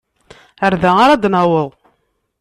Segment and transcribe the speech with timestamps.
[0.61, 1.69] Ɣer da ara d-naweḍ.